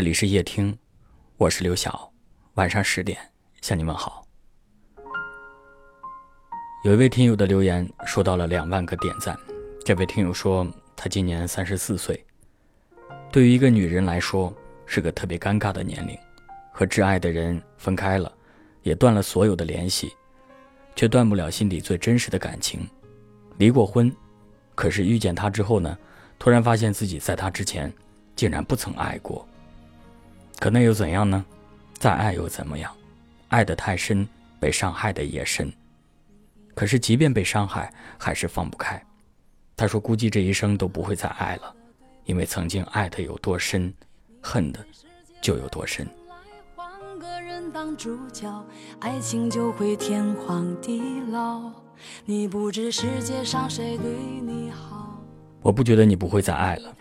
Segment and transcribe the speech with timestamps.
[0.00, 0.74] 这里是夜听，
[1.36, 2.10] 我是刘晓。
[2.54, 3.18] 晚上十点
[3.60, 4.26] 向你们好。
[6.86, 9.38] 有一位听友的留言说到了两万个点赞。
[9.84, 10.66] 这位听友说，
[10.96, 12.24] 他今年三十四岁，
[13.30, 14.50] 对于一个女人来说
[14.86, 16.16] 是个特别尴尬的年龄，
[16.72, 18.32] 和挚爱的人分开了，
[18.82, 20.10] 也断了所有的联系，
[20.96, 22.88] 却断不了心底最真实的感情。
[23.58, 24.10] 离过婚，
[24.74, 25.94] 可是遇见他之后呢，
[26.38, 27.92] 突然发现自己在他之前
[28.34, 29.46] 竟然不曾爱过。
[30.60, 31.44] 可那又怎样呢？
[31.94, 32.94] 再爱又怎么样？
[33.48, 34.28] 爱得太深，
[34.60, 35.72] 被伤害的也深。
[36.74, 39.02] 可是即便被伤害，还是放不开。
[39.74, 41.74] 他说：“估计这一生都不会再爱了，
[42.24, 43.92] 因为曾经爱的有多深，
[44.42, 44.84] 恨的
[45.40, 46.06] 就有多深
[49.00, 51.72] 爱情就会天荒地老
[52.26, 55.22] 你不知世界上谁对你好。”
[55.62, 56.94] 我不觉得你不会再爱了，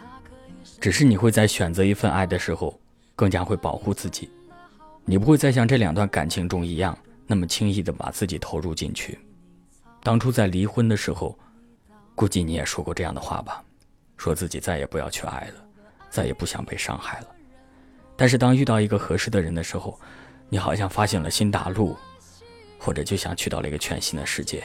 [0.79, 2.79] 只是你会在选择一份爱的时候。
[3.19, 4.29] 更加会保护自己，
[5.03, 9.19] 你不会再像这两段感情中一样那么轻易的把自己投入进去。
[10.01, 11.37] 当初在离婚的时候，
[12.15, 13.61] 估计你也说过这样的话吧，
[14.15, 15.65] 说自己再也不要去爱了，
[16.09, 17.27] 再也不想被伤害了。
[18.15, 19.99] 但是当遇到一个合适的人的时候，
[20.47, 21.97] 你好像发现了新大陆，
[22.79, 24.63] 或者就像去到了一个全新的世界，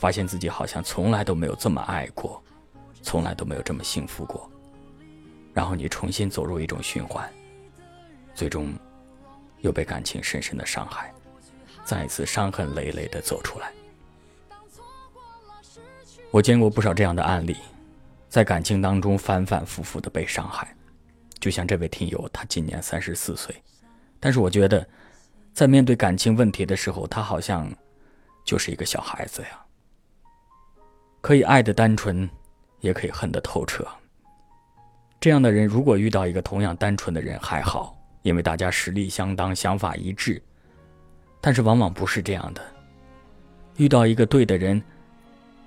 [0.00, 2.42] 发现自己好像从来都没有这么爱过，
[3.02, 4.50] 从来都没有这么幸福过。
[5.52, 7.32] 然后你重新走入一种循环。
[8.34, 8.74] 最终，
[9.60, 11.12] 又被感情深深的伤害，
[11.84, 13.72] 再一次伤痕累累的走出来。
[16.30, 17.56] 我见过不少这样的案例，
[18.28, 20.74] 在感情当中反反复复的被伤害，
[21.38, 23.54] 就像这位听友，他今年三十四岁，
[24.18, 24.84] 但是我觉得，
[25.52, 27.72] 在面对感情问题的时候，他好像
[28.44, 29.64] 就是一个小孩子呀，
[31.20, 32.28] 可以爱的单纯，
[32.80, 33.86] 也可以恨的透彻。
[35.20, 37.93] 这样的人，如果遇到一个同样单纯的人，还好。
[38.24, 40.42] 因为大家实力相当，想法一致，
[41.42, 42.74] 但是往往不是这样的。
[43.76, 44.82] 遇到一个对的人，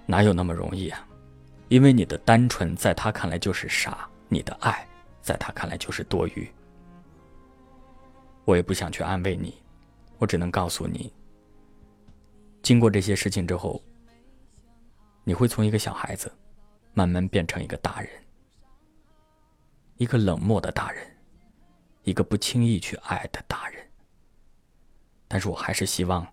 [0.08, 1.08] 哪有那么容易啊？
[1.68, 4.88] 因为你的单纯在他看来就是傻，你的爱
[5.22, 6.50] 在他看来就是多余。
[8.44, 9.54] 我也不想去安慰你，
[10.18, 11.14] 我只能告诉你，
[12.64, 13.80] 经过这些事情之后，
[15.24, 16.31] 你会从一个小孩子，
[16.96, 18.10] 慢慢变成一个大人，
[19.98, 21.17] 一个冷漠的大人。
[22.07, 23.85] 一个不轻易去爱的大人，
[25.28, 26.25] 但是我还是希望，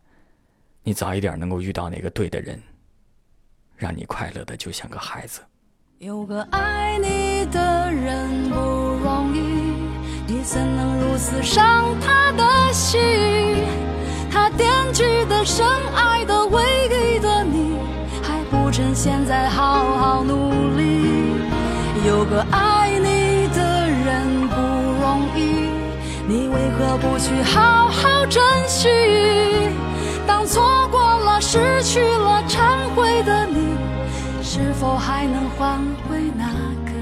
[0.84, 2.62] 你早一点能够遇到那个对的人，
[3.76, 5.40] 让你快乐的就像个孩子。
[5.98, 9.40] 有个爱你的人不容易，
[10.28, 13.00] 你怎能如此伤他的心？
[14.30, 17.78] 他惦记的、深爱的、唯一的你，
[18.22, 21.34] 还不趁现在好好努力。
[22.06, 22.83] 有个爱
[26.26, 28.88] 你为何不去好好珍惜？
[30.26, 33.76] 当错过了、失去了、忏悔的你，
[34.42, 36.46] 是否还能换回那
[36.86, 36.92] 颗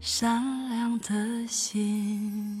[0.00, 2.60] 善良的心？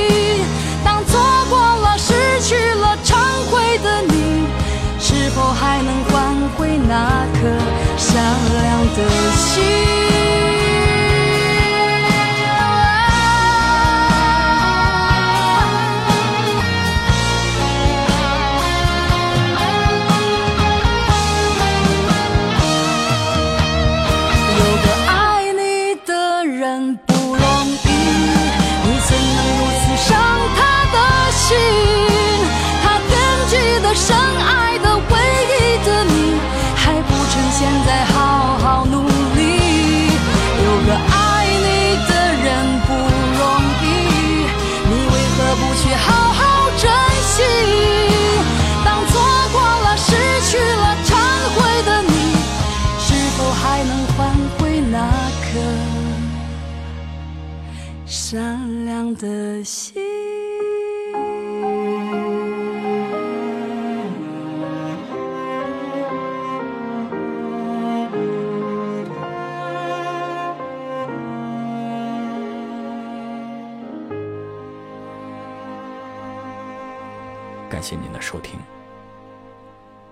[58.31, 59.93] 善良的心。
[77.69, 78.57] 感谢您的收听，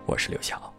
[0.05, 0.78] 我是刘晓。